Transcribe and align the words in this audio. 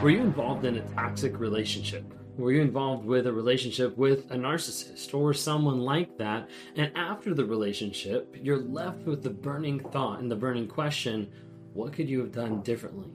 Were 0.00 0.10
you 0.10 0.20
involved 0.20 0.64
in 0.64 0.76
a 0.76 0.88
toxic 0.94 1.40
relationship? 1.40 2.04
Were 2.36 2.52
you 2.52 2.60
involved 2.60 3.04
with 3.04 3.26
a 3.26 3.32
relationship 3.32 3.98
with 3.98 4.30
a 4.30 4.36
narcissist 4.36 5.12
or 5.12 5.34
someone 5.34 5.80
like 5.80 6.16
that? 6.18 6.48
And 6.76 6.92
after 6.96 7.34
the 7.34 7.44
relationship, 7.44 8.36
you're 8.40 8.60
left 8.60 9.00
with 9.06 9.24
the 9.24 9.30
burning 9.30 9.80
thought 9.90 10.20
and 10.20 10.30
the 10.30 10.36
burning 10.36 10.68
question 10.68 11.28
what 11.72 11.92
could 11.92 12.08
you 12.08 12.20
have 12.20 12.30
done 12.30 12.62
differently? 12.62 13.10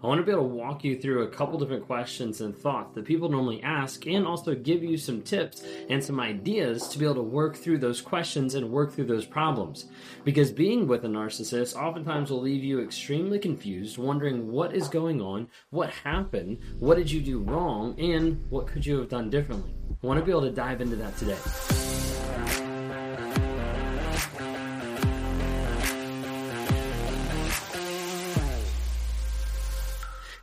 I 0.00 0.06
want 0.06 0.20
to 0.20 0.24
be 0.24 0.30
able 0.30 0.48
to 0.48 0.54
walk 0.54 0.84
you 0.84 0.96
through 0.96 1.24
a 1.24 1.28
couple 1.28 1.58
different 1.58 1.84
questions 1.84 2.40
and 2.40 2.56
thoughts 2.56 2.94
that 2.94 3.04
people 3.04 3.28
normally 3.28 3.60
ask, 3.64 4.06
and 4.06 4.24
also 4.24 4.54
give 4.54 4.84
you 4.84 4.96
some 4.96 5.22
tips 5.22 5.64
and 5.90 6.02
some 6.02 6.20
ideas 6.20 6.86
to 6.88 6.98
be 7.00 7.04
able 7.04 7.16
to 7.16 7.22
work 7.22 7.56
through 7.56 7.78
those 7.78 8.00
questions 8.00 8.54
and 8.54 8.70
work 8.70 8.92
through 8.92 9.06
those 9.06 9.26
problems. 9.26 9.86
Because 10.24 10.52
being 10.52 10.86
with 10.86 11.04
a 11.04 11.08
narcissist 11.08 11.74
oftentimes 11.74 12.30
will 12.30 12.40
leave 12.40 12.62
you 12.62 12.80
extremely 12.80 13.40
confused, 13.40 13.98
wondering 13.98 14.52
what 14.52 14.72
is 14.72 14.86
going 14.86 15.20
on, 15.20 15.48
what 15.70 15.90
happened, 15.90 16.58
what 16.78 16.96
did 16.96 17.10
you 17.10 17.20
do 17.20 17.40
wrong, 17.40 17.98
and 17.98 18.40
what 18.50 18.68
could 18.68 18.86
you 18.86 18.98
have 18.98 19.08
done 19.08 19.30
differently. 19.30 19.74
I 20.00 20.06
want 20.06 20.20
to 20.20 20.24
be 20.24 20.30
able 20.30 20.42
to 20.42 20.52
dive 20.52 20.80
into 20.80 20.94
that 20.94 21.16
today. 21.16 21.87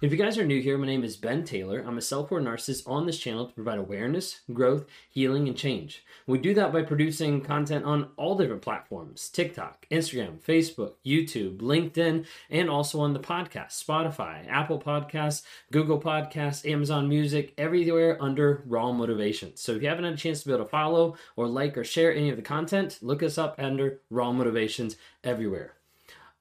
If 0.06 0.12
you 0.12 0.20
guys 0.20 0.38
are 0.38 0.46
new 0.46 0.62
here, 0.62 0.78
my 0.78 0.86
name 0.86 1.04
is 1.04 1.18
Ben 1.18 1.44
Taylor. 1.44 1.84
I'm 1.84 1.98
a 1.98 2.02
self 2.02 2.30
aware 2.30 2.40
narcissist 2.40 2.88
on 2.88 3.08
this 3.08 3.18
channel 3.18 3.48
to 3.48 3.54
provide 3.56 3.80
awareness, 3.80 4.42
growth, 4.54 4.86
healing, 5.10 5.48
and 5.48 5.58
change. 5.58 6.06
We 6.28 6.38
do 6.38 6.54
that 6.54 6.72
by 6.72 6.84
producing 6.84 7.42
content 7.42 7.86
on 7.86 8.10
all 8.16 8.38
different 8.38 8.62
platforms 8.62 9.30
TikTok, 9.30 9.88
Instagram, 9.90 10.40
Facebook, 10.40 10.94
YouTube, 11.04 11.58
LinkedIn, 11.58 12.28
and 12.52 12.70
also 12.70 13.00
on 13.00 13.14
the 13.14 13.20
podcast 13.20 13.84
Spotify, 13.84 14.48
Apple 14.48 14.80
Podcasts, 14.80 15.42
Google 15.72 16.00
Podcasts, 16.00 16.70
Amazon 16.72 17.10
Music, 17.10 17.56
everywhere 17.58 18.22
under 18.22 18.62
Raw 18.68 18.92
Motivation. 18.92 19.56
So 19.56 19.72
if 19.72 19.82
you 19.82 19.90
haven't 19.90 20.06
had 20.06 20.14
a 20.14 20.18
chance 20.18 20.42
to 20.42 20.50
be 20.50 20.54
able 20.54 20.66
to 20.66 20.70
follow 20.70 21.18
or 21.36 21.48
like 21.48 21.80
or 21.80 21.84
share 21.84 22.14
any 22.14 22.30
of 22.30 22.36
the 22.36 22.44
content, 22.44 23.00
look 23.02 23.24
us 23.24 23.40
up 23.40 23.56
under 23.58 24.02
Raw 24.12 24.32
Motivations 24.32 24.98
everywhere 25.24 25.74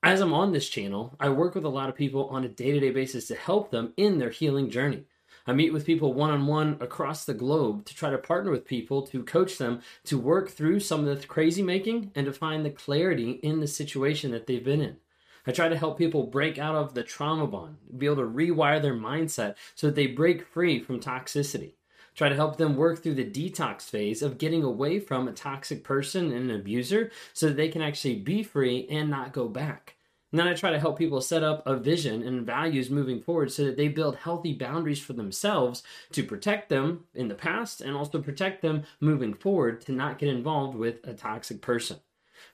as 0.04 0.20
I'm 0.20 0.34
on 0.34 0.52
this 0.52 0.68
channel, 0.68 1.16
I 1.18 1.30
work 1.30 1.54
with 1.54 1.64
a 1.64 1.70
lot 1.70 1.88
of 1.88 1.94
people 1.94 2.28
on 2.28 2.44
a 2.44 2.48
day 2.48 2.72
to 2.72 2.78
day 2.78 2.90
basis 2.90 3.26
to 3.28 3.34
help 3.34 3.70
them 3.70 3.94
in 3.96 4.18
their 4.18 4.28
healing 4.28 4.68
journey. 4.68 5.04
I 5.46 5.54
meet 5.54 5.72
with 5.72 5.86
people 5.86 6.12
one 6.12 6.30
on 6.30 6.46
one 6.46 6.76
across 6.80 7.24
the 7.24 7.32
globe 7.32 7.86
to 7.86 7.94
try 7.94 8.10
to 8.10 8.18
partner 8.18 8.50
with 8.50 8.66
people 8.66 9.06
to 9.06 9.22
coach 9.22 9.56
them 9.56 9.80
to 10.04 10.18
work 10.18 10.50
through 10.50 10.80
some 10.80 11.06
of 11.06 11.20
the 11.20 11.26
crazy 11.26 11.62
making 11.62 12.12
and 12.14 12.26
to 12.26 12.34
find 12.34 12.66
the 12.66 12.70
clarity 12.70 13.32
in 13.42 13.60
the 13.60 13.66
situation 13.66 14.30
that 14.32 14.46
they've 14.46 14.64
been 14.64 14.82
in. 14.82 14.98
I 15.46 15.52
try 15.52 15.68
to 15.68 15.76
help 15.76 15.96
people 15.96 16.24
break 16.24 16.58
out 16.58 16.74
of 16.74 16.92
the 16.92 17.02
trauma 17.02 17.46
bond, 17.46 17.76
be 17.96 18.04
able 18.04 18.16
to 18.16 18.22
rewire 18.22 18.82
their 18.82 18.94
mindset 18.94 19.54
so 19.74 19.86
that 19.86 19.96
they 19.96 20.06
break 20.06 20.46
free 20.46 20.80
from 20.80 21.00
toxicity. 21.00 21.72
Try 22.14 22.28
to 22.28 22.36
help 22.36 22.58
them 22.58 22.76
work 22.76 23.02
through 23.02 23.14
the 23.14 23.24
detox 23.24 23.82
phase 23.82 24.22
of 24.22 24.38
getting 24.38 24.62
away 24.62 25.00
from 25.00 25.26
a 25.26 25.32
toxic 25.32 25.82
person 25.82 26.30
and 26.30 26.50
an 26.50 26.60
abuser 26.60 27.10
so 27.32 27.48
that 27.48 27.56
they 27.56 27.68
can 27.68 27.82
actually 27.82 28.16
be 28.16 28.42
free 28.42 28.86
and 28.88 29.10
not 29.10 29.32
go 29.32 29.48
back. 29.48 29.93
And 30.34 30.40
then 30.40 30.48
I 30.48 30.54
try 30.54 30.72
to 30.72 30.80
help 30.80 30.98
people 30.98 31.20
set 31.20 31.44
up 31.44 31.64
a 31.64 31.76
vision 31.76 32.24
and 32.24 32.44
values 32.44 32.90
moving 32.90 33.22
forward 33.22 33.52
so 33.52 33.66
that 33.66 33.76
they 33.76 33.86
build 33.86 34.16
healthy 34.16 34.52
boundaries 34.52 34.98
for 34.98 35.12
themselves 35.12 35.84
to 36.10 36.24
protect 36.24 36.68
them 36.68 37.04
in 37.14 37.28
the 37.28 37.36
past 37.36 37.80
and 37.80 37.96
also 37.96 38.20
protect 38.20 38.60
them 38.60 38.82
moving 38.98 39.32
forward 39.32 39.80
to 39.82 39.92
not 39.92 40.18
get 40.18 40.28
involved 40.28 40.76
with 40.76 41.06
a 41.06 41.14
toxic 41.14 41.60
person. 41.60 41.98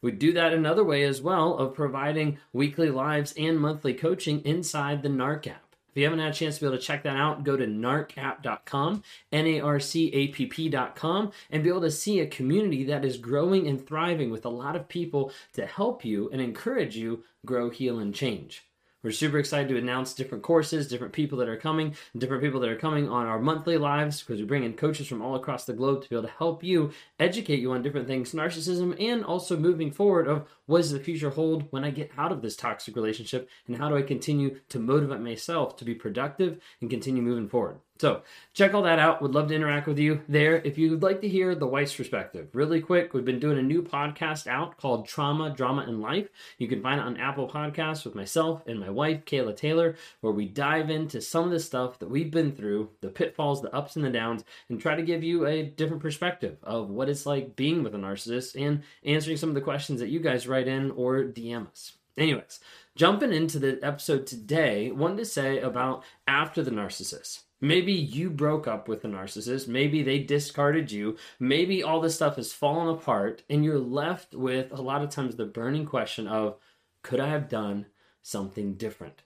We 0.03 0.13
do 0.13 0.31
that 0.35 0.53
another 0.53 0.85
way 0.85 1.05
as 1.05 1.23
well 1.23 1.57
of 1.57 1.73
providing 1.73 2.37
weekly 2.53 2.91
lives 2.91 3.33
and 3.39 3.59
monthly 3.59 3.95
coaching 3.95 4.43
inside 4.45 5.03
the 5.03 5.09
NARC 5.09 5.47
app. 5.47 5.70
If 5.91 5.97
you 5.97 6.05
haven't 6.05 6.21
had 6.21 6.31
a 6.31 6.35
chance 6.35 6.57
to 6.57 6.61
be 6.61 6.67
able 6.69 6.79
to 6.79 6.83
check 6.83 7.03
that 7.03 7.17
out, 7.17 7.43
go 7.43 7.57
to 7.57 7.67
narcapp.com, 7.67 9.03
N 9.33 9.47
A 9.47 9.61
R 9.61 9.81
C 9.81 10.09
A 10.15 10.29
P 10.29 10.47
P.com, 10.47 11.33
and 11.51 11.65
be 11.65 11.69
able 11.69 11.81
to 11.81 11.91
see 11.91 12.21
a 12.21 12.27
community 12.27 12.85
that 12.85 13.05
is 13.05 13.17
growing 13.17 13.67
and 13.67 13.85
thriving 13.85 14.31
with 14.31 14.45
a 14.45 14.51
lot 14.51 14.77
of 14.77 14.89
people 14.89 15.33
to 15.55 15.67
help 15.67 16.05
you 16.05 16.31
and 16.31 16.41
encourage 16.41 16.97
you 16.97 17.25
grow, 17.45 17.71
heal, 17.71 17.99
and 17.99 18.15
change. 18.15 18.70
We're 19.03 19.13
super 19.13 19.39
excited 19.39 19.69
to 19.69 19.79
announce 19.79 20.13
different 20.13 20.45
courses, 20.45 20.87
different 20.87 21.15
people 21.15 21.39
that 21.39 21.49
are 21.49 21.57
coming, 21.57 21.97
different 22.19 22.43
people 22.43 22.61
that 22.61 22.69
are 22.69 22.77
coming 22.77 23.09
on 23.09 23.27
our 23.27 23.39
monthly 23.39 23.79
lives 23.79 24.21
because 24.21 24.41
we 24.41 24.47
bring 24.47 24.63
in 24.63 24.75
coaches 24.75 25.07
from 25.07 25.23
all 25.23 25.37
across 25.37 25.65
the 25.65 25.73
globe 25.73 26.03
to 26.03 26.09
be 26.11 26.17
able 26.17 26.29
to 26.29 26.35
help 26.35 26.63
you 26.63 26.93
educate 27.19 27.61
you 27.61 27.73
on 27.73 27.83
different 27.83 28.07
things, 28.07 28.33
narcissism, 28.33 28.95
and 29.01 29.25
also 29.25 29.57
moving 29.57 29.91
forward 29.91 30.29
of 30.29 30.47
what 30.67 30.79
does 30.79 30.93
the 30.93 31.01
future 31.01 31.31
hold 31.31 31.67
when 31.71 31.83
I 31.83 31.91
get 31.91 32.11
out 32.19 32.31
of 32.31 32.43
this 32.43 32.57
toxic 32.57 32.95
relationship 32.95 33.49
and 33.67 33.79
how 33.79 33.89
do 33.89 33.97
I 33.97 34.03
continue 34.03 34.61
to 34.69 34.79
motivate 34.79 35.21
myself 35.21 35.79
to 35.79 35.85
be 35.87 35.95
productive 35.95 36.61
and 36.83 36.91
continue 36.91 37.23
moving 37.23 37.49
forward. 37.49 37.81
So 38.01 38.23
check 38.55 38.73
all 38.73 38.85
that 38.85 38.99
out. 38.99 39.21
Would 39.21 39.35
love 39.35 39.49
to 39.49 39.55
interact 39.55 39.87
with 39.87 39.99
you 39.99 40.23
there. 40.27 40.57
If 40.65 40.79
you'd 40.79 41.03
like 41.03 41.21
to 41.21 41.29
hear 41.29 41.55
the 41.55 41.67
wife's 41.67 41.95
perspective, 41.95 42.49
really 42.55 42.81
quick, 42.81 43.13
we've 43.13 43.27
been 43.27 43.39
doing 43.39 43.59
a 43.59 43.63
new 43.63 43.83
podcast 43.83 44.47
out 44.47 44.79
called 44.79 45.07
Trauma, 45.07 45.51
Drama, 45.51 45.83
and 45.83 46.01
Life. 46.01 46.31
You 46.57 46.67
can 46.67 46.81
find 46.81 46.99
it 46.99 47.05
on 47.05 47.19
Apple 47.19 47.47
Podcasts 47.47 48.07
with 48.07 48.15
myself 48.15 48.63
and 48.67 48.81
my 48.81 48.89
wife, 48.89 49.27
Kayla 49.27 49.55
Taylor, 49.55 49.97
where 50.23 50.33
we 50.33 50.47
dive 50.47 50.89
into 50.89 51.21
some 51.21 51.45
of 51.45 51.51
the 51.51 51.61
stuff 51.61 51.99
that 51.99 52.09
we've 52.09 52.31
been 52.31 52.53
through, 52.53 52.89
the 53.03 53.11
pitfalls, 53.11 53.61
the 53.61 53.75
ups 53.75 53.97
and 53.97 54.05
the 54.07 54.09
downs, 54.09 54.45
and 54.71 54.81
try 54.81 54.95
to 54.95 55.03
give 55.03 55.23
you 55.23 55.45
a 55.45 55.63
different 55.63 56.01
perspective 56.01 56.57
of 56.63 56.89
what 56.89 57.11
it's 57.11 57.27
like 57.27 57.55
being 57.55 57.83
with 57.83 57.95
a 57.95 57.99
narcissist 57.99 58.59
and 58.59 58.83
answering 59.05 59.37
some 59.37 59.51
of 59.51 59.55
the 59.55 59.61
questions 59.61 60.01
that 60.01 60.09
you 60.09 60.21
guys 60.21 60.49
write 60.49 60.69
in 60.69 60.91
or 60.93 61.25
DM 61.25 61.69
us. 61.71 61.93
Anyways, 62.17 62.61
jumping 62.97 63.35
into 63.35 63.59
the 63.59 63.79
episode 63.83 64.27
today, 64.27 64.91
wanted 64.91 65.19
to 65.19 65.27
say 65.27 65.59
about 65.59 66.03
after 66.27 66.63
the 66.63 66.71
narcissist. 66.71 67.41
Maybe 67.61 67.93
you 67.93 68.31
broke 68.31 68.67
up 68.67 68.89
with 68.89 69.05
a 69.05 69.09
narcissist. 69.09 69.69
Maybe 69.69 70.03
they 70.03 70.19
discarded 70.19 70.91
you. 70.91 71.17
Maybe 71.39 71.83
all 71.83 72.01
this 72.01 72.15
stuff 72.15 72.37
has 72.37 72.53
fallen 72.53 72.89
apart, 72.89 73.43
and 73.51 73.65
you're 73.65 73.79
left 73.79 74.35
with 74.35 74.73
a 74.73 74.81
lot 74.81 75.03
of 75.03 75.11
times 75.11 75.37
the 75.37 75.45
burning 75.45 75.87
question 75.87 76.27
of, 76.27 76.57
could 77.03 77.21
I 77.21 77.29
have 77.29 77.49
done 77.49 77.87
something 78.23 78.75
different? 78.75 79.23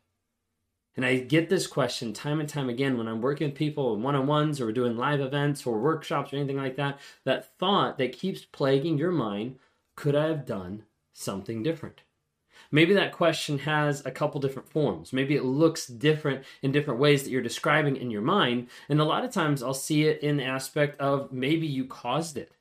And 0.96 1.04
I 1.04 1.18
get 1.18 1.48
this 1.48 1.66
question 1.66 2.12
time 2.12 2.38
and 2.38 2.48
time 2.48 2.68
again 2.68 2.96
when 2.96 3.08
I'm 3.08 3.20
working 3.20 3.48
with 3.48 3.56
people 3.56 3.96
one 3.96 4.14
on 4.14 4.26
ones 4.26 4.60
or 4.60 4.70
doing 4.70 4.96
live 4.96 5.20
events 5.20 5.66
or 5.66 5.80
workshops 5.80 6.32
or 6.32 6.36
anything 6.36 6.56
like 6.56 6.76
that. 6.76 7.00
That 7.24 7.56
thought 7.58 7.98
that 7.98 8.12
keeps 8.16 8.44
plaguing 8.44 8.96
your 8.96 9.10
mind 9.10 9.58
could 9.96 10.14
I 10.14 10.26
have 10.26 10.46
done 10.46 10.84
something 11.12 11.62
different? 11.62 12.02
Maybe 12.70 12.94
that 12.94 13.12
question 13.12 13.58
has 13.60 14.04
a 14.04 14.10
couple 14.10 14.40
different 14.40 14.68
forms. 14.68 15.12
Maybe 15.12 15.36
it 15.36 15.44
looks 15.44 15.86
different 15.86 16.44
in 16.62 16.72
different 16.72 17.00
ways 17.00 17.22
that 17.22 17.30
you're 17.30 17.42
describing 17.42 17.96
in 17.96 18.10
your 18.10 18.22
mind. 18.22 18.68
And 18.88 19.00
a 19.00 19.04
lot 19.04 19.24
of 19.24 19.32
times 19.32 19.62
I'll 19.62 19.74
see 19.74 20.04
it 20.04 20.22
in 20.22 20.36
the 20.36 20.44
aspect 20.44 21.00
of 21.00 21.32
maybe 21.32 21.66
you 21.66 21.84
caused 21.84 22.36
it, 22.36 22.52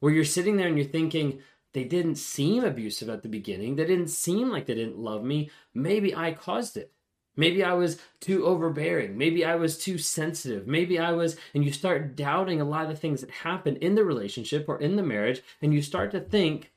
where 0.00 0.12
you're 0.12 0.24
sitting 0.24 0.56
there 0.56 0.68
and 0.68 0.76
you're 0.76 0.86
thinking, 0.86 1.40
they 1.74 1.84
didn't 1.84 2.16
seem 2.16 2.64
abusive 2.64 3.08
at 3.08 3.22
the 3.22 3.28
beginning. 3.28 3.76
They 3.76 3.86
didn't 3.86 4.08
seem 4.08 4.50
like 4.50 4.66
they 4.66 4.74
didn't 4.74 4.98
love 4.98 5.24
me. 5.24 5.50
Maybe 5.72 6.14
I 6.14 6.32
caused 6.32 6.76
it. 6.76 6.92
Maybe 7.34 7.64
I 7.64 7.72
was 7.72 7.98
too 8.20 8.44
overbearing. 8.44 9.16
Maybe 9.16 9.42
I 9.42 9.54
was 9.54 9.78
too 9.78 9.96
sensitive. 9.96 10.66
Maybe 10.66 10.98
I 10.98 11.12
was, 11.12 11.38
and 11.54 11.64
you 11.64 11.72
start 11.72 12.14
doubting 12.14 12.60
a 12.60 12.64
lot 12.66 12.82
of 12.82 12.90
the 12.90 12.96
things 12.96 13.22
that 13.22 13.30
happen 13.30 13.76
in 13.76 13.94
the 13.94 14.04
relationship 14.04 14.68
or 14.68 14.78
in 14.78 14.96
the 14.96 15.02
marriage, 15.02 15.40
and 15.62 15.72
you 15.72 15.80
start 15.80 16.10
to 16.10 16.20
think, 16.20 16.72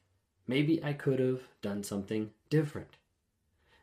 maybe 0.47 0.81
I 0.81 0.93
could 0.93 1.19
have 1.19 1.41
done 1.61 1.83
something 1.83 2.29
different. 2.49 2.97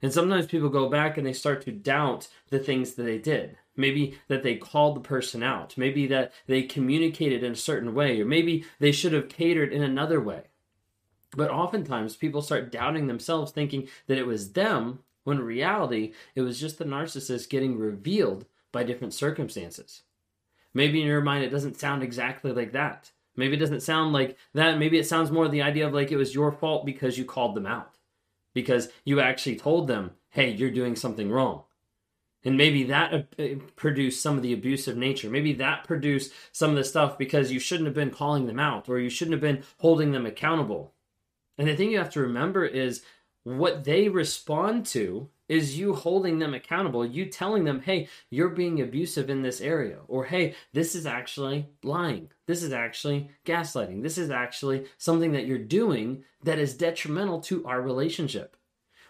And 0.02 0.12
sometimes 0.12 0.46
people 0.46 0.68
go 0.68 0.88
back 0.88 1.16
and 1.16 1.26
they 1.26 1.32
start 1.32 1.62
to 1.62 1.72
doubt 1.72 2.28
the 2.50 2.58
things 2.58 2.94
that 2.94 3.04
they 3.04 3.18
did. 3.18 3.56
Maybe 3.76 4.18
that 4.28 4.42
they 4.42 4.56
called 4.56 4.96
the 4.96 5.00
person 5.00 5.42
out. 5.42 5.78
Maybe 5.78 6.06
that 6.08 6.32
they 6.46 6.62
communicated 6.62 7.44
in 7.44 7.52
a 7.52 7.56
certain 7.56 7.94
way, 7.94 8.20
or 8.20 8.26
maybe 8.26 8.64
they 8.80 8.92
should 8.92 9.12
have 9.12 9.28
catered 9.28 9.72
in 9.72 9.82
another 9.82 10.20
way. 10.20 10.42
But 11.34 11.50
oftentimes 11.50 12.16
people 12.16 12.42
start 12.42 12.72
doubting 12.72 13.06
themselves, 13.06 13.52
thinking 13.52 13.88
that 14.08 14.18
it 14.18 14.26
was 14.26 14.52
them, 14.52 14.98
when 15.24 15.38
in 15.38 15.44
reality, 15.44 16.12
it 16.34 16.42
was 16.42 16.60
just 16.60 16.78
the 16.78 16.84
narcissist 16.84 17.48
getting 17.48 17.78
revealed 17.78 18.44
by 18.72 18.82
different 18.82 19.14
circumstances. 19.14 20.02
Maybe 20.74 21.00
in 21.00 21.06
your 21.06 21.20
mind, 21.20 21.44
it 21.44 21.50
doesn't 21.50 21.78
sound 21.78 22.02
exactly 22.02 22.52
like 22.52 22.72
that. 22.72 23.12
Maybe 23.36 23.56
it 23.56 23.60
doesn't 23.60 23.82
sound 23.82 24.12
like 24.12 24.36
that. 24.52 24.78
Maybe 24.78 24.98
it 24.98 25.06
sounds 25.06 25.30
more 25.30 25.48
the 25.48 25.62
idea 25.62 25.86
of 25.86 25.94
like 25.94 26.10
it 26.10 26.16
was 26.16 26.34
your 26.34 26.52
fault 26.52 26.84
because 26.84 27.16
you 27.16 27.24
called 27.24 27.54
them 27.54 27.66
out 27.66 27.92
because 28.54 28.88
you 29.04 29.20
actually 29.20 29.56
told 29.56 29.86
them, 29.86 30.12
hey, 30.30 30.50
you're 30.50 30.70
doing 30.70 30.96
something 30.96 31.30
wrong. 31.30 31.62
And 32.44 32.56
maybe 32.56 32.82
that 32.84 33.28
uh, 33.38 33.44
produced 33.76 34.22
some 34.22 34.36
of 34.36 34.42
the 34.42 34.52
abusive 34.52 34.96
nature. 34.96 35.30
Maybe 35.30 35.52
that 35.54 35.84
produced 35.84 36.32
some 36.50 36.70
of 36.70 36.76
the 36.76 36.84
stuff 36.84 37.16
because 37.16 37.52
you 37.52 37.60
shouldn't 37.60 37.86
have 37.86 37.94
been 37.94 38.10
calling 38.10 38.46
them 38.46 38.58
out 38.58 38.88
or 38.88 38.98
you 38.98 39.10
shouldn't 39.10 39.34
have 39.34 39.40
been 39.40 39.62
holding 39.78 40.10
them 40.10 40.26
accountable. 40.26 40.92
And 41.56 41.68
the 41.68 41.76
thing 41.76 41.90
you 41.90 41.98
have 41.98 42.10
to 42.10 42.20
remember 42.20 42.64
is 42.64 43.02
what 43.44 43.84
they 43.84 44.08
respond 44.08 44.86
to 44.86 45.28
is 45.52 45.78
you 45.78 45.92
holding 45.92 46.38
them 46.38 46.54
accountable, 46.54 47.04
you 47.04 47.26
telling 47.26 47.64
them, 47.64 47.82
hey, 47.82 48.08
you're 48.30 48.48
being 48.48 48.80
abusive 48.80 49.28
in 49.28 49.42
this 49.42 49.60
area, 49.60 49.98
or 50.08 50.24
hey, 50.24 50.54
this 50.72 50.94
is 50.94 51.04
actually 51.04 51.68
lying. 51.82 52.30
This 52.46 52.62
is 52.62 52.72
actually 52.72 53.28
gaslighting. 53.44 54.02
This 54.02 54.16
is 54.16 54.30
actually 54.30 54.86
something 54.96 55.32
that 55.32 55.44
you're 55.44 55.58
doing 55.58 56.24
that 56.42 56.58
is 56.58 56.72
detrimental 56.72 57.38
to 57.42 57.66
our 57.66 57.82
relationship. 57.82 58.56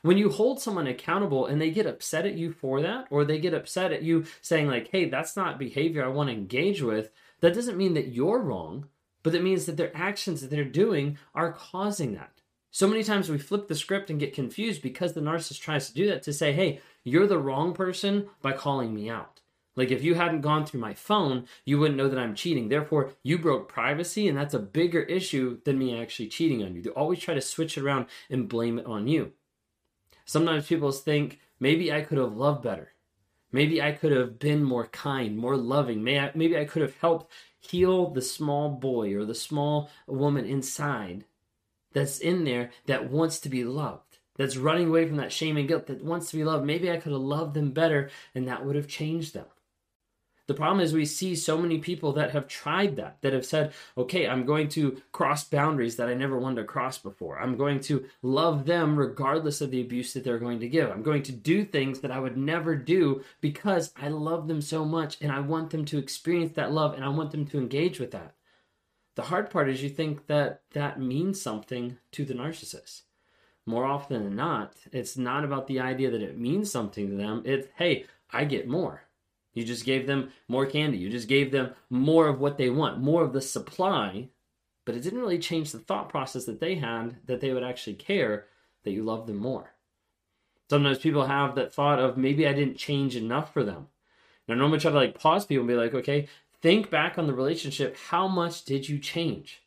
When 0.02 0.18
you 0.18 0.30
hold 0.30 0.60
someone 0.60 0.88
accountable 0.88 1.46
and 1.46 1.62
they 1.62 1.70
get 1.70 1.86
upset 1.86 2.26
at 2.26 2.34
you 2.34 2.50
for 2.50 2.82
that, 2.82 3.06
or 3.08 3.24
they 3.24 3.38
get 3.38 3.54
upset 3.54 3.92
at 3.92 4.02
you 4.02 4.24
saying, 4.40 4.66
like, 4.66 4.88
hey, 4.90 5.08
that's 5.08 5.36
not 5.36 5.60
behavior 5.60 6.04
I 6.04 6.08
want 6.08 6.28
to 6.28 6.34
engage 6.34 6.82
with, 6.82 7.10
that 7.38 7.54
doesn't 7.54 7.78
mean 7.78 7.94
that 7.94 8.08
you're 8.08 8.40
wrong, 8.40 8.88
but 9.22 9.32
it 9.36 9.44
means 9.44 9.66
that 9.66 9.76
their 9.76 9.96
actions 9.96 10.40
that 10.40 10.50
they're 10.50 10.64
doing 10.64 11.18
are 11.36 11.52
causing 11.52 12.14
that. 12.14 12.41
So 12.74 12.88
many 12.88 13.04
times 13.04 13.28
we 13.28 13.36
flip 13.36 13.68
the 13.68 13.74
script 13.74 14.08
and 14.08 14.18
get 14.18 14.34
confused 14.34 14.80
because 14.80 15.12
the 15.12 15.20
narcissist 15.20 15.60
tries 15.60 15.88
to 15.88 15.94
do 15.94 16.06
that 16.06 16.22
to 16.22 16.32
say, 16.32 16.54
hey, 16.54 16.80
you're 17.04 17.26
the 17.26 17.38
wrong 17.38 17.74
person 17.74 18.30
by 18.40 18.52
calling 18.52 18.94
me 18.94 19.10
out. 19.10 19.40
Like 19.76 19.90
if 19.90 20.02
you 20.02 20.14
hadn't 20.14 20.40
gone 20.40 20.64
through 20.64 20.80
my 20.80 20.94
phone, 20.94 21.44
you 21.66 21.78
wouldn't 21.78 21.98
know 21.98 22.08
that 22.08 22.18
I'm 22.18 22.34
cheating. 22.34 22.70
Therefore, 22.70 23.12
you 23.22 23.36
broke 23.38 23.68
privacy, 23.68 24.26
and 24.26 24.38
that's 24.38 24.54
a 24.54 24.58
bigger 24.58 25.02
issue 25.02 25.60
than 25.64 25.78
me 25.78 26.00
actually 26.00 26.28
cheating 26.28 26.64
on 26.64 26.74
you. 26.74 26.80
They 26.80 26.90
always 26.90 27.20
try 27.20 27.34
to 27.34 27.42
switch 27.42 27.76
it 27.76 27.82
around 27.82 28.06
and 28.30 28.48
blame 28.48 28.78
it 28.78 28.86
on 28.86 29.06
you. 29.06 29.32
Sometimes 30.24 30.66
people 30.66 30.92
think 30.92 31.40
maybe 31.60 31.92
I 31.92 32.00
could 32.00 32.16
have 32.16 32.34
loved 32.34 32.62
better. 32.62 32.94
Maybe 33.50 33.82
I 33.82 33.92
could 33.92 34.12
have 34.12 34.38
been 34.38 34.64
more 34.64 34.86
kind, 34.86 35.36
more 35.36 35.58
loving. 35.58 36.02
Maybe 36.02 36.56
I 36.56 36.64
could 36.64 36.80
have 36.80 36.96
helped 36.96 37.30
heal 37.60 38.08
the 38.08 38.22
small 38.22 38.70
boy 38.70 39.14
or 39.14 39.26
the 39.26 39.34
small 39.34 39.90
woman 40.06 40.46
inside 40.46 41.26
that's 41.92 42.18
in 42.18 42.44
there 42.44 42.70
that 42.86 43.10
wants 43.10 43.40
to 43.40 43.48
be 43.48 43.64
loved, 43.64 44.18
that's 44.36 44.56
running 44.56 44.88
away 44.88 45.06
from 45.06 45.16
that 45.16 45.32
shame 45.32 45.56
and 45.56 45.68
guilt, 45.68 45.86
that 45.86 46.04
wants 46.04 46.30
to 46.30 46.36
be 46.36 46.44
loved. 46.44 46.64
Maybe 46.64 46.90
I 46.90 46.96
could 46.96 47.12
have 47.12 47.20
loved 47.20 47.54
them 47.54 47.72
better 47.72 48.10
and 48.34 48.48
that 48.48 48.64
would 48.64 48.76
have 48.76 48.88
changed 48.88 49.34
them. 49.34 49.46
The 50.48 50.54
problem 50.54 50.80
is 50.80 50.92
we 50.92 51.06
see 51.06 51.36
so 51.36 51.56
many 51.56 51.78
people 51.78 52.12
that 52.14 52.32
have 52.32 52.48
tried 52.48 52.96
that, 52.96 53.18
that 53.22 53.32
have 53.32 53.46
said, 53.46 53.72
okay, 53.96 54.26
I'm 54.26 54.44
going 54.44 54.68
to 54.70 55.00
cross 55.12 55.44
boundaries 55.44 55.96
that 55.96 56.08
I 56.08 56.14
never 56.14 56.36
wanted 56.36 56.62
to 56.62 56.66
cross 56.66 56.98
before. 56.98 57.38
I'm 57.38 57.56
going 57.56 57.78
to 57.80 58.04
love 58.22 58.66
them 58.66 58.98
regardless 58.98 59.60
of 59.60 59.70
the 59.70 59.80
abuse 59.80 60.12
that 60.12 60.24
they're 60.24 60.38
going 60.38 60.58
to 60.60 60.68
give. 60.68 60.90
I'm 60.90 61.04
going 61.04 61.22
to 61.24 61.32
do 61.32 61.64
things 61.64 62.00
that 62.00 62.10
I 62.10 62.18
would 62.18 62.36
never 62.36 62.74
do 62.74 63.22
because 63.40 63.92
I 63.96 64.08
love 64.08 64.48
them 64.48 64.60
so 64.60 64.84
much 64.84 65.16
and 65.20 65.30
I 65.30 65.38
want 65.40 65.70
them 65.70 65.84
to 65.86 65.98
experience 65.98 66.52
that 66.56 66.72
love 66.72 66.94
and 66.94 67.04
I 67.04 67.08
want 67.08 67.30
them 67.30 67.46
to 67.46 67.58
engage 67.58 68.00
with 68.00 68.10
that. 68.10 68.34
The 69.14 69.22
hard 69.22 69.50
part 69.50 69.68
is 69.68 69.82
you 69.82 69.90
think 69.90 70.26
that 70.26 70.62
that 70.72 71.00
means 71.00 71.40
something 71.40 71.98
to 72.12 72.24
the 72.24 72.34
narcissist. 72.34 73.02
More 73.66 73.84
often 73.84 74.24
than 74.24 74.36
not, 74.36 74.74
it's 74.90 75.16
not 75.16 75.44
about 75.44 75.66
the 75.66 75.80
idea 75.80 76.10
that 76.10 76.22
it 76.22 76.38
means 76.38 76.70
something 76.70 77.10
to 77.10 77.16
them. 77.16 77.42
It's, 77.44 77.68
hey, 77.76 78.06
I 78.30 78.44
get 78.44 78.66
more. 78.66 79.02
You 79.54 79.64
just 79.64 79.84
gave 79.84 80.06
them 80.06 80.32
more 80.48 80.66
candy. 80.66 80.96
You 80.98 81.10
just 81.10 81.28
gave 81.28 81.52
them 81.52 81.74
more 81.90 82.26
of 82.26 82.40
what 82.40 82.56
they 82.56 82.70
want, 82.70 83.00
more 83.00 83.22
of 83.22 83.32
the 83.32 83.42
supply. 83.42 84.30
But 84.84 84.96
it 84.96 85.02
didn't 85.02 85.20
really 85.20 85.38
change 85.38 85.70
the 85.70 85.78
thought 85.78 86.08
process 86.08 86.46
that 86.46 86.58
they 86.58 86.76
had 86.76 87.18
that 87.26 87.40
they 87.40 87.52
would 87.52 87.62
actually 87.62 87.94
care 87.94 88.46
that 88.82 88.92
you 88.92 89.04
love 89.04 89.26
them 89.26 89.36
more. 89.36 89.74
Sometimes 90.70 90.98
people 90.98 91.26
have 91.26 91.54
that 91.54 91.72
thought 91.72 92.00
of 92.00 92.16
maybe 92.16 92.48
I 92.48 92.54
didn't 92.54 92.78
change 92.78 93.14
enough 93.14 93.52
for 93.52 93.62
them. 93.62 93.88
And 94.48 94.56
I 94.56 94.58
normally 94.58 94.80
try 94.80 94.90
to 94.90 94.96
like 94.96 95.18
pause 95.18 95.44
people 95.44 95.62
and 95.62 95.68
be 95.68 95.74
like, 95.74 95.94
okay, 95.94 96.28
think 96.62 96.88
back 96.88 97.18
on 97.18 97.26
the 97.26 97.34
relationship. 97.34 97.96
How 98.08 98.28
much 98.28 98.64
did 98.64 98.88
you 98.88 98.98
change? 98.98 99.62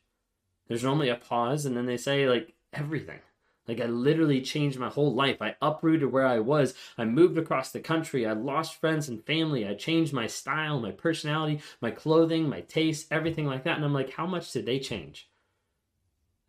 There's 0.66 0.82
normally 0.82 1.10
a 1.10 1.16
pause, 1.16 1.66
and 1.66 1.76
then 1.76 1.86
they 1.86 1.96
say 1.96 2.28
like 2.28 2.54
everything. 2.72 3.20
Like 3.68 3.80
I 3.80 3.86
literally 3.86 4.40
changed 4.40 4.78
my 4.78 4.88
whole 4.88 5.14
life. 5.14 5.42
I 5.42 5.56
uprooted 5.60 6.10
where 6.10 6.26
I 6.26 6.38
was. 6.38 6.74
I 6.96 7.04
moved 7.04 7.36
across 7.36 7.72
the 7.72 7.80
country. 7.80 8.26
I 8.26 8.32
lost 8.32 8.80
friends 8.80 9.08
and 9.08 9.24
family. 9.24 9.66
I 9.66 9.74
changed 9.74 10.12
my 10.12 10.26
style, 10.26 10.80
my 10.80 10.92
personality, 10.92 11.60
my 11.80 11.90
clothing, 11.90 12.48
my 12.48 12.60
taste, 12.62 13.08
everything 13.10 13.46
like 13.46 13.64
that. 13.64 13.76
And 13.76 13.84
I'm 13.84 13.92
like, 13.92 14.12
how 14.12 14.26
much 14.26 14.52
did 14.52 14.66
they 14.66 14.78
change? 14.78 15.28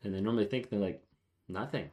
And 0.03 0.13
they 0.13 0.21
normally 0.21 0.45
think 0.45 0.69
they're 0.69 0.79
like, 0.79 1.03
nothing. 1.49 1.89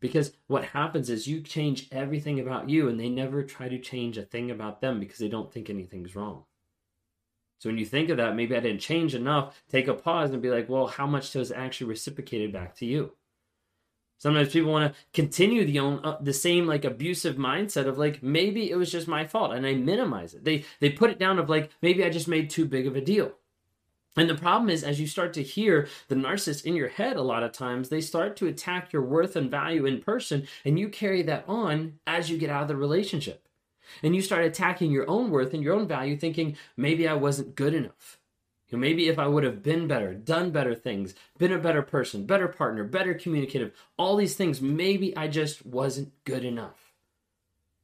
Because 0.00 0.32
what 0.46 0.64
happens 0.64 1.10
is 1.10 1.28
you 1.28 1.42
change 1.42 1.88
everything 1.92 2.40
about 2.40 2.68
you 2.70 2.88
and 2.88 2.98
they 2.98 3.10
never 3.10 3.44
try 3.44 3.68
to 3.68 3.78
change 3.78 4.16
a 4.16 4.22
thing 4.22 4.50
about 4.50 4.80
them 4.80 4.98
because 4.98 5.18
they 5.18 5.28
don't 5.28 5.52
think 5.52 5.68
anything's 5.68 6.16
wrong. 6.16 6.44
So 7.62 7.70
when 7.70 7.78
you 7.78 7.86
think 7.86 8.08
of 8.08 8.16
that, 8.16 8.34
maybe 8.34 8.56
I 8.56 8.60
didn't 8.60 8.80
change 8.80 9.14
enough, 9.14 9.62
take 9.70 9.86
a 9.86 9.94
pause 9.94 10.32
and 10.32 10.42
be 10.42 10.50
like, 10.50 10.68
well, 10.68 10.88
how 10.88 11.06
much 11.06 11.30
does 11.30 11.52
actually 11.52 11.90
reciprocated 11.90 12.52
back 12.52 12.74
to 12.78 12.86
you? 12.86 13.12
Sometimes 14.18 14.52
people 14.52 14.72
want 14.72 14.92
to 14.92 15.00
continue 15.12 15.64
the 15.64 15.78
own 15.78 16.00
uh, 16.04 16.18
the 16.20 16.32
same 16.32 16.66
like 16.66 16.84
abusive 16.84 17.36
mindset 17.36 17.86
of 17.86 17.98
like 17.98 18.20
maybe 18.20 18.68
it 18.68 18.74
was 18.74 18.90
just 18.90 19.06
my 19.06 19.24
fault 19.28 19.52
and 19.52 19.64
I 19.64 19.74
minimize 19.74 20.34
it. 20.34 20.42
They 20.42 20.64
they 20.80 20.90
put 20.90 21.10
it 21.10 21.20
down 21.20 21.38
of 21.38 21.48
like 21.48 21.70
maybe 21.82 22.04
I 22.04 22.10
just 22.10 22.26
made 22.26 22.50
too 22.50 22.64
big 22.64 22.88
of 22.88 22.96
a 22.96 23.00
deal. 23.00 23.30
And 24.16 24.28
the 24.28 24.34
problem 24.34 24.68
is, 24.68 24.82
as 24.82 24.98
you 24.98 25.06
start 25.06 25.32
to 25.34 25.42
hear 25.44 25.86
the 26.08 26.16
narcissist 26.16 26.64
in 26.64 26.74
your 26.74 26.88
head, 26.88 27.16
a 27.16 27.22
lot 27.22 27.44
of 27.44 27.52
times 27.52 27.90
they 27.90 28.00
start 28.00 28.34
to 28.38 28.48
attack 28.48 28.92
your 28.92 29.02
worth 29.02 29.36
and 29.36 29.48
value 29.48 29.86
in 29.86 30.00
person, 30.00 30.48
and 30.64 30.80
you 30.80 30.88
carry 30.88 31.22
that 31.22 31.44
on 31.46 32.00
as 32.08 32.28
you 32.28 32.38
get 32.38 32.50
out 32.50 32.62
of 32.62 32.68
the 32.68 32.76
relationship. 32.76 33.46
And 34.02 34.14
you 34.14 34.22
start 34.22 34.44
attacking 34.44 34.90
your 34.90 35.08
own 35.08 35.30
worth 35.30 35.54
and 35.54 35.62
your 35.62 35.74
own 35.74 35.86
value, 35.86 36.16
thinking, 36.16 36.56
maybe 36.76 37.06
I 37.06 37.14
wasn't 37.14 37.54
good 37.54 37.74
enough. 37.74 38.18
You 38.68 38.78
know, 38.78 38.80
maybe 38.80 39.08
if 39.08 39.18
I 39.18 39.26
would 39.26 39.44
have 39.44 39.62
been 39.62 39.86
better, 39.86 40.14
done 40.14 40.50
better 40.50 40.74
things, 40.74 41.14
been 41.36 41.52
a 41.52 41.58
better 41.58 41.82
person, 41.82 42.24
better 42.24 42.48
partner, 42.48 42.84
better 42.84 43.12
communicative, 43.12 43.72
all 43.98 44.16
these 44.16 44.34
things, 44.34 44.62
maybe 44.62 45.14
I 45.16 45.28
just 45.28 45.66
wasn't 45.66 46.12
good 46.24 46.44
enough. 46.44 46.92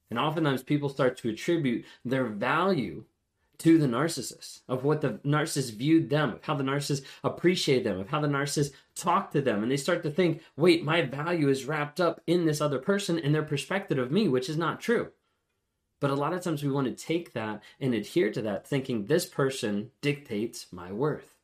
And 0.08 0.18
oftentimes 0.18 0.62
people 0.62 0.88
start 0.88 1.18
to 1.18 1.28
attribute 1.28 1.84
their 2.04 2.24
value 2.24 3.04
to 3.58 3.76
the 3.76 3.86
narcissist, 3.86 4.60
of 4.68 4.84
what 4.84 5.00
the 5.00 5.14
narcissist 5.26 5.74
viewed 5.74 6.10
them, 6.10 6.34
of 6.34 6.44
how 6.44 6.54
the 6.54 6.64
narcissist 6.64 7.04
appreciated 7.24 7.84
them, 7.84 8.00
of 8.00 8.08
how 8.08 8.20
the 8.20 8.28
narcissist 8.28 8.72
talked 8.94 9.32
to 9.32 9.42
them. 9.42 9.62
And 9.62 9.70
they 9.70 9.76
start 9.76 10.02
to 10.04 10.10
think, 10.10 10.40
wait, 10.56 10.84
my 10.84 11.02
value 11.02 11.48
is 11.48 11.64
wrapped 11.64 12.00
up 12.00 12.20
in 12.26 12.46
this 12.46 12.60
other 12.60 12.78
person 12.78 13.18
and 13.18 13.34
their 13.34 13.42
perspective 13.42 13.98
of 13.98 14.12
me, 14.12 14.28
which 14.28 14.48
is 14.48 14.56
not 14.56 14.80
true. 14.80 15.10
But 16.00 16.10
a 16.10 16.14
lot 16.14 16.32
of 16.32 16.42
times 16.42 16.62
we 16.62 16.70
want 16.70 16.86
to 16.86 17.04
take 17.04 17.32
that 17.32 17.62
and 17.80 17.92
adhere 17.92 18.30
to 18.32 18.42
that, 18.42 18.66
thinking 18.66 19.04
this 19.04 19.26
person 19.26 19.90
dictates 20.00 20.72
my 20.72 20.92
worth. 20.92 21.34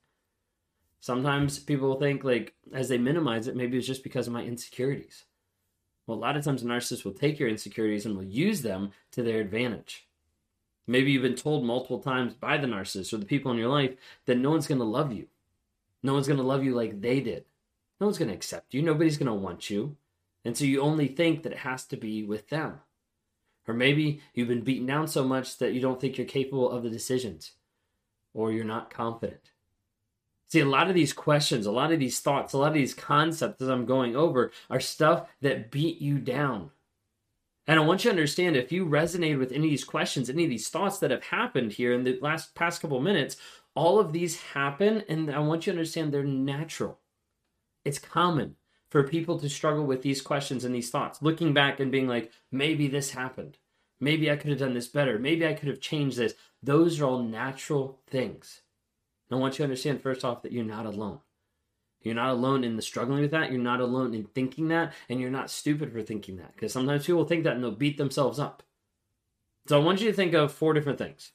Sometimes 1.01 1.59
people 1.59 1.99
think, 1.99 2.25
like, 2.25 2.55
as 2.73 2.89
they 2.89 2.99
minimize 2.99 3.49
it, 3.49 3.57
maybe 3.57 3.77
it's 3.77 3.87
just 3.87 4.05
because 4.05 4.27
of 4.27 4.33
my 4.33 4.43
insecurities. 4.43 5.25
Well, 6.07 6.17
a 6.17 6.21
lot 6.21 6.37
of 6.37 6.45
times 6.45 6.63
a 6.63 6.67
narcissist 6.67 7.05
will 7.05 7.13
take 7.13 7.39
your 7.39 7.49
insecurities 7.49 8.07
and 8.07 8.17
will 8.17 8.25
use 8.25 8.63
them 8.63 8.93
to 9.13 9.23
their 9.23 9.41
advantage. 9.41 10.07
Maybe 10.87 11.13
you've 11.13 11.23
been 11.23 11.35
told 11.35 11.65
multiple 11.65 11.99
times 11.99 12.35
by 12.35 12.59
the 12.59 12.67
narcissist 12.67 13.13
or 13.13 13.17
the 13.17 13.25
people 13.27 13.51
in 13.51 13.59
your 13.59 13.69
life 13.69 13.95
that 14.27 14.39
no 14.39 14.51
one's 14.51 14.67
going 14.67 14.79
to 14.79 14.85
love 14.85 15.13
you. 15.13 15.27
No 16.03 16.13
one's 16.13 16.27
going 16.27 16.39
to 16.39 16.43
love 16.43 16.63
you 16.63 16.75
like 16.75 17.01
they 17.01 17.21
did. 17.21 17.45
No 18.01 18.07
one's 18.07 18.19
going 18.19 18.29
to 18.29 18.35
accept 18.35 18.75
you. 18.75 18.83
Nobody's 18.83 19.17
going 19.17 19.27
to 19.27 19.35
want 19.35 19.71
you. 19.71 19.97
And 20.45 20.57
so 20.57 20.67
you 20.67 20.83
only 20.83 21.09
think 21.09 21.43
that 21.43 21.53
it 21.53 21.59
has 21.59 21.85
to 21.87 21.97
be 21.97 22.23
with 22.23 22.51
them. 22.51 22.81
Or 23.67 23.75
maybe 23.75 24.21
you've 24.35 24.49
been 24.49 24.63
beaten 24.63 24.87
down 24.87 25.09
so 25.09 25.25
much 25.25 25.59
that 25.59 25.73
you 25.73 25.81
don't 25.81 26.01
think 26.01 26.19
you're 26.19 26.27
capable 26.27 26.71
of 26.71 26.83
the 26.83 26.91
decisions 26.91 27.53
or 28.33 28.53
you're 28.53 28.65
not 28.65 28.91
confident. 28.91 29.51
See, 30.49 30.61
a 30.61 30.67
lot 30.67 30.89
of 30.89 30.95
these 30.95 31.13
questions, 31.13 31.67
a 31.67 31.73
lot 31.73 31.93
of 31.93 31.99
these 31.99 32.21
thoughts, 32.21 32.53
a 32.53 32.59
lot 32.59 32.69
of 32.69 32.75
these 32.75 32.95
concepts 32.95 33.63
as 33.63 33.69
I'm 33.69 33.87
going 33.87 34.15
over 34.15 34.53
are 34.69 34.81
stuff 34.81 35.29
that 35.41 35.71
beat 35.71 36.01
you 36.01 36.19
down. 36.19 36.71
And 37.67 37.81
I 37.81 37.83
want 37.83 38.05
you 38.05 38.11
to 38.11 38.15
understand 38.15 38.57
if 38.57 38.71
you 38.71 38.87
resonate 38.87 39.39
with 39.39 39.51
any 39.51 39.67
of 39.67 39.71
these 39.71 39.85
questions, 39.85 40.29
any 40.29 40.45
of 40.45 40.51
these 40.51 40.69
thoughts 40.69 40.99
that 40.99 41.11
have 41.11 41.25
happened 41.25 41.73
here 41.73 41.95
in 41.95 42.05
the 42.05 42.19
last 42.21 42.55
past 42.55 42.83
couple 42.83 43.01
minutes, 43.01 43.37
all 43.75 43.99
of 43.99 44.13
these 44.13 44.41
happen, 44.41 45.03
and 45.09 45.31
I 45.31 45.39
want 45.39 45.67
you 45.67 45.73
to 45.73 45.79
understand 45.79 46.13
they're 46.13 46.23
natural. 46.23 46.99
It's 47.85 47.99
common 47.99 48.57
for 48.91 49.03
people 49.03 49.39
to 49.41 49.49
struggle 49.49 49.85
with 49.85 50.03
these 50.03 50.23
questions 50.23 50.65
and 50.65 50.75
these 50.75 50.91
thoughts, 50.91 51.23
looking 51.23 51.53
back 51.53 51.81
and 51.81 51.91
being 51.91 52.07
like, 52.07 52.31
maybe 52.53 52.87
this 52.87 53.11
happened. 53.11 53.59
Maybe 54.01 54.31
I 54.31 54.37
could 54.37 54.51
have 54.51 54.59
done 54.59 54.75
this 54.75 54.89
better. 54.89 55.19
Maybe 55.19 55.47
I 55.47 55.55
could 55.55 55.69
have 55.69 55.81
changed 55.81 56.17
this. 56.17 56.35
Those 56.63 57.01
are 57.01 57.05
all 57.05 57.23
natural 57.23 58.01
things. 58.07 58.63
I 59.31 59.37
want 59.37 59.55
you 59.55 59.59
to 59.59 59.65
understand, 59.65 60.01
first 60.01 60.25
off, 60.25 60.43
that 60.43 60.53
you're 60.53 60.65
not 60.65 60.87
alone. 60.87 61.21
You're 62.03 62.15
not 62.15 62.31
alone 62.31 62.65
in 62.65 62.77
the 62.77 62.83
struggling 62.83 63.23
with 63.23 63.31
that. 63.31 63.51
You're 63.51 63.61
not 63.61 63.81
alone 63.81 64.15
in 64.15 64.25
thinking 64.25 64.69
that. 64.69 64.93
And 65.09 65.21
you're 65.21 65.31
not 65.31 65.51
stupid 65.51 65.91
for 65.91 66.03
thinking 66.03 66.37
that. 66.37 66.55
Because 66.55 66.73
sometimes 66.73 67.07
people 67.07 67.25
think 67.25 67.45
that 67.45 67.55
and 67.55 67.65
they'll 67.65 67.71
beat 67.71 67.97
themselves 67.97 68.39
up. 68.39 68.63
So 69.67 69.81
I 69.81 69.85
want 69.85 70.01
you 70.03 70.11
to 70.11 70.17
think 70.17 70.35
of 70.35 70.53
four 70.53 70.75
different 70.75 70.99
things. 70.99 71.33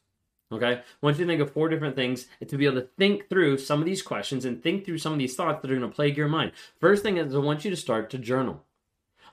Okay? 0.52 0.74
I 0.74 0.82
want 1.02 1.18
you 1.18 1.26
to 1.26 1.30
think 1.30 1.42
of 1.42 1.52
four 1.52 1.70
different 1.70 1.96
things 1.96 2.28
to 2.48 2.58
be 2.58 2.66
able 2.66 2.82
to 2.82 2.88
think 2.98 3.30
through 3.30 3.58
some 3.58 3.80
of 3.80 3.86
these 3.86 4.04
questions 4.04 4.46
and 4.46 4.62
think 4.62 4.86
through 4.86 5.00
some 5.00 5.14
of 5.14 5.20
these 5.20 5.36
thoughts 5.36 5.62
that 5.62 5.72
are 5.72 5.76
going 5.76 5.90
to 5.90 5.96
plague 5.96 6.18
your 6.18 6.28
mind. 6.28 6.52
First 6.80 7.02
thing 7.02 7.18
is, 7.18 7.34
I 7.34 7.40
want 7.40 7.66
you 7.66 7.72
to 7.72 7.78
start 7.78 8.12
to 8.12 8.18
journal. 8.20 8.64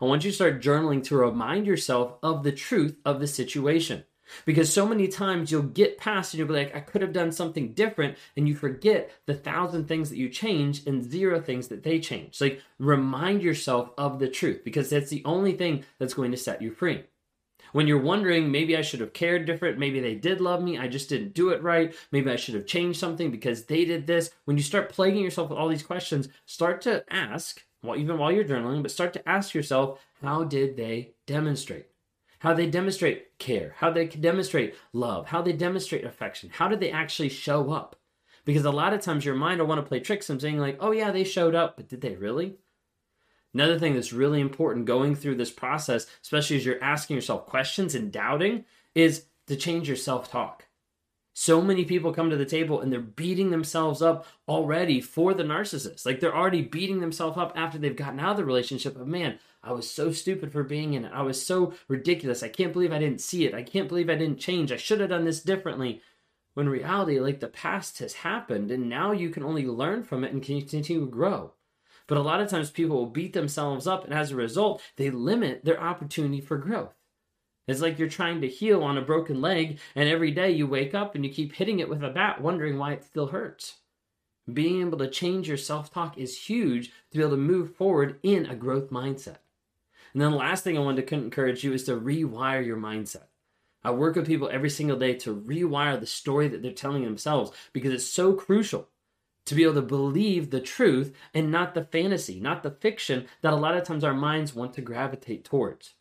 I 0.01 0.05
want 0.05 0.25
you 0.25 0.31
to 0.31 0.35
start 0.35 0.63
journaling 0.63 1.03
to 1.05 1.17
remind 1.17 1.67
yourself 1.67 2.15
of 2.23 2.43
the 2.43 2.53
truth 2.53 2.97
of 3.05 3.21
the 3.21 3.27
situation. 3.27 4.05
Because 4.45 4.73
so 4.73 4.87
many 4.87 5.09
times 5.09 5.51
you'll 5.51 5.63
get 5.63 5.99
past 5.99 6.35
and 6.35 6.39
you'll 6.39 6.49
be 6.49 6.55
like, 6.55 6.75
I 6.75 6.81
could 6.81 7.03
have 7.03 7.13
done 7.13 7.31
something 7.31 7.73
different, 7.75 8.19
and 8.37 8.49
you 8.49 8.57
forget 8.57 9.13
the 9.27 9.35
thousand 9.35 9.87
things 9.87 10.11
that 10.11 10.19
you 10.19 10.29
change 10.29 10.87
and 10.87 11.05
zero 11.05 11.41
things 11.41 11.69
that 11.69 11.85
they 11.85 12.01
change. 12.01 12.41
Like 12.41 12.61
remind 12.79 13.43
yourself 13.43 13.91
of 13.97 14.19
the 14.19 14.29
truth 14.29 14.63
because 14.65 14.91
that's 14.91 15.11
the 15.11 15.23
only 15.25 15.53
thing 15.53 15.85
that's 15.99 16.15
going 16.15 16.33
to 16.33 16.37
set 16.37 16.61
you 16.61 16.73
free. 16.73 17.05
When 17.73 17.87
you're 17.87 18.01
wondering, 18.01 18.51
maybe 18.51 18.77
I 18.77 18.83
should 18.83 19.01
have 19.01 19.13
cared 19.13 19.45
different, 19.45 19.79
maybe 19.79 20.01
they 20.01 20.15
did 20.15 20.41
love 20.41 20.63
me, 20.63 20.79
I 20.79 20.89
just 20.89 21.09
didn't 21.09 21.35
do 21.35 21.51
it 21.51 21.63
right, 21.63 21.95
maybe 22.11 22.31
I 22.31 22.37
should 22.37 22.55
have 22.55 22.67
changed 22.67 22.99
something 22.99 23.31
because 23.31 23.65
they 23.65 23.85
did 23.85 24.07
this. 24.07 24.31
When 24.45 24.57
you 24.57 24.63
start 24.63 24.89
plaguing 24.89 25.23
yourself 25.23 25.51
with 25.51 25.59
all 25.59 25.69
these 25.69 25.83
questions, 25.83 26.29
start 26.47 26.81
to 26.83 27.05
ask, 27.11 27.66
well, 27.83 27.97
even 27.97 28.19
while 28.19 28.33
you're 28.33 28.45
journaling, 28.45 28.83
but 28.83 28.91
start 28.91 29.13
to 29.15 29.29
ask 29.29 29.55
yourself, 29.55 30.01
how 30.23 30.45
did 30.45 30.77
they 30.77 31.15
demonstrate? 31.27 31.87
How 32.41 32.53
they 32.55 32.69
demonstrate 32.69 33.39
care, 33.39 33.75
how 33.79 33.91
they 33.91 34.07
demonstrate 34.07 34.75
love, 34.93 35.27
how 35.27 35.43
they 35.43 35.53
demonstrate 35.53 36.05
affection. 36.05 36.51
How 36.53 36.69
did 36.69 36.81
they 36.81 36.91
actually 36.91 37.31
show 37.31 37.73
up? 37.73 37.97
Because 38.45 38.65
a 38.65 38.71
lot 38.71 38.93
of 38.93 39.01
times 39.01 39.25
your 39.25 39.35
mind 39.35 39.61
will 39.61 39.67
want 39.67 39.81
to 39.81 39.89
play 39.89 40.01
tricks 40.01 40.31
and 40.31 40.41
saying, 40.41 40.59
like, 40.59 40.79
oh 40.81 40.93
yeah, 40.93 41.11
they 41.11 41.25
showed 41.25 41.55
up, 41.55 41.77
but 41.77 41.89
did 41.89 42.01
they 42.01 42.15
really? 42.15 42.57
Another 43.53 43.79
thing 43.79 43.95
that's 43.95 44.13
really 44.13 44.41
important 44.41 44.85
going 44.85 45.15
through 45.15 45.37
this 45.37 45.51
process, 45.51 46.07
especially 46.23 46.57
as 46.57 46.67
you're 46.67 46.83
asking 46.85 47.17
yourself 47.17 47.47
questions 47.47 47.95
and 47.95 48.13
doubting, 48.13 48.67
is 48.95 49.25
to 49.47 49.57
change 49.57 49.89
your 49.89 49.97
self 49.97 50.31
talk. 50.31 50.66
So 51.39 51.61
many 51.61 51.85
people 51.85 52.15
come 52.15 52.31
to 52.31 52.37
the 52.39 52.47
table 52.47 52.81
and 52.81 52.91
they're 52.91 52.99
beating 52.99 53.51
themselves 53.51 54.01
up 54.01 54.27
already 54.49 55.03
for 55.03 55.35
the 55.35 55.43
narcissist. 55.43 56.07
Like 56.07 56.19
they're 56.19 56.35
already 56.35 56.63
beating 56.63 57.01
themselves 57.01 57.37
up 57.37 57.53
after 57.55 57.77
they've 57.77 57.95
gotten 57.95 58.19
out 58.19 58.31
of 58.31 58.37
the 58.39 58.45
relationship 58.47 58.99
of, 58.99 59.07
man, 59.07 59.39
I 59.63 59.73
was 59.73 59.89
so 59.91 60.13
stupid 60.13 60.51
for 60.51 60.65
being 60.65 60.95
in 60.95 61.05
it. 61.05 61.13
I 61.13 61.21
was 61.21 61.45
so 61.45 61.75
ridiculous. 61.89 62.43
I 62.43 62.49
can't 62.49 62.73
believe 62.73 62.91
I 62.91 62.99
didn't 62.99 63.21
see 63.21 63.45
it. 63.45 63.53
I 63.53 63.63
can't 63.63 63.87
believe 63.87 64.09
I 64.09 64.15
didn't 64.15 64.39
change. 64.39 64.73
I 64.73 64.79
should 64.79 64.99
have 65.01 65.11
done 65.11 65.27
this 65.27 65.43
differently. 65.43 66.01
When 66.55 66.71
reality, 66.71 67.21
like 67.21 67.41
the 67.41 67.49
past 67.49 67.99
has 67.99 68.15
happened 68.15 68.71
and 68.71 68.89
now 68.89 69.13
you 69.13 69.29
can 69.29 69.43
only 69.43 69.67
learn 69.67 70.05
from 70.05 70.25
it 70.25 70.33
and 70.33 70.43
continue 70.43 70.85
to 70.85 71.07
grow. 71.07 71.53
But 72.07 72.17
a 72.17 72.23
lot 72.23 72.41
of 72.41 72.49
times 72.49 72.71
people 72.71 72.97
will 72.97 73.11
beat 73.11 73.35
themselves 73.35 73.87
up, 73.87 74.05
and 74.05 74.15
as 74.15 74.31
a 74.31 74.37
result, 74.37 74.81
they 74.97 75.11
limit 75.11 75.67
their 75.67 75.79
opportunity 75.79 76.41
for 76.41 76.57
growth. 76.57 76.95
It's 77.67 77.81
like 77.81 77.99
you're 77.99 78.09
trying 78.09 78.41
to 78.43 78.49
heal 78.49 78.83
on 78.83 78.97
a 78.97 79.03
broken 79.03 79.41
leg, 79.41 79.79
and 79.95 80.09
every 80.09 80.31
day 80.31 80.53
you 80.53 80.67
wake 80.67 80.95
up 80.95 81.15
and 81.15 81.25
you 81.25 81.33
keep 81.33 81.55
hitting 81.55 81.81
it 81.81 81.89
with 81.89 82.03
a 82.03 82.11
bat, 82.11 82.41
wondering 82.41 82.79
why 82.79 82.93
it 82.93 83.05
still 83.05 83.29
hurts. 83.29 83.77
Being 84.53 84.83
able 84.83 84.99
to 84.99 85.11
change 85.11 85.49
your 85.49 85.57
self 85.57 85.93
talk 85.93 86.17
is 86.17 86.47
huge 86.47 86.93
to 87.11 87.19
be 87.19 87.21
able 87.21 87.31
to 87.33 87.37
move 87.37 87.75
forward 87.75 88.21
in 88.23 88.47
a 88.47 88.55
growth 88.55 88.91
mindset. 88.91 89.39
And 90.13 90.23
then 90.23 90.31
the 90.31 90.37
last 90.37 90.63
thing 90.63 90.79
I 90.79 90.81
wanted 90.81 91.07
to 91.07 91.15
encourage 91.15 91.65
you 91.65 91.73
is 91.73 91.85
to 91.85 92.01
rewire 92.01 92.65
your 92.65 92.77
mindset. 92.77 93.25
I 93.83 93.91
work 93.91 94.15
with 94.15 94.27
people 94.27 94.49
every 94.49 94.71
single 94.71 94.97
day 94.97 95.15
to 95.15 95.35
rewire 95.35 95.99
the 95.99 96.07
story 96.07 96.49
that 96.49 96.63
they're 96.63 96.73
telling 96.73 97.05
themselves 97.05 97.51
because 97.73 97.93
it's 97.93 98.07
so 98.07 98.33
crucial 98.33 98.89
to 99.45 99.55
be 99.55 99.65
able 99.65 99.75
to 99.75 99.83
believe 99.83 100.51
the 100.51 100.61
truth 100.61 101.13
and 101.35 101.51
not 101.51 101.75
the 101.75 101.85
fantasy, 101.85 102.39
not 102.39 102.63
the 102.63 102.71
fiction 102.71 103.27
that 103.43 103.53
a 103.53 103.57
lot 103.57 103.77
of 103.77 103.85
times 103.85 104.05
our 104.05 104.15
minds 104.15 104.55
want 104.55 104.75
to 104.75 104.81
gravitate 104.81 105.45
towards. 105.45 105.96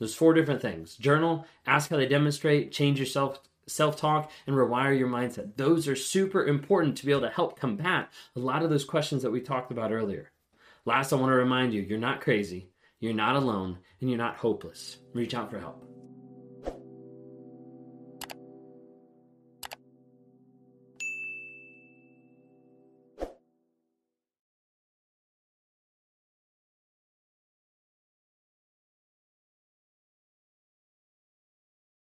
There's 0.00 0.14
four 0.14 0.34
different 0.34 0.62
things 0.62 0.96
journal, 0.96 1.46
ask 1.66 1.90
how 1.90 1.98
they 1.98 2.06
demonstrate, 2.06 2.72
change 2.72 2.98
your 2.98 3.06
self 3.06 3.38
self 3.68 3.96
talk, 3.96 4.32
and 4.46 4.56
rewire 4.56 4.98
your 4.98 5.08
mindset. 5.08 5.56
Those 5.56 5.86
are 5.86 5.94
super 5.94 6.44
important 6.46 6.96
to 6.96 7.06
be 7.06 7.12
able 7.12 7.20
to 7.20 7.28
help 7.28 7.60
combat 7.60 8.10
a 8.34 8.40
lot 8.40 8.64
of 8.64 8.70
those 8.70 8.84
questions 8.84 9.22
that 9.22 9.30
we 9.30 9.40
talked 9.40 9.70
about 9.70 9.92
earlier. 9.92 10.32
Last, 10.86 11.12
I 11.12 11.16
want 11.16 11.30
to 11.30 11.36
remind 11.36 11.74
you 11.74 11.82
you're 11.82 11.98
not 11.98 12.22
crazy, 12.22 12.70
you're 12.98 13.12
not 13.12 13.36
alone, 13.36 13.78
and 14.00 14.08
you're 14.10 14.18
not 14.18 14.36
hopeless. 14.36 14.96
Reach 15.12 15.34
out 15.34 15.50
for 15.50 15.60
help. 15.60 15.99